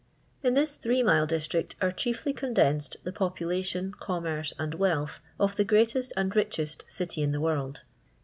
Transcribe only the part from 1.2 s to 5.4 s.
district are chiefly eondensed the popolatian, commerce, and wealth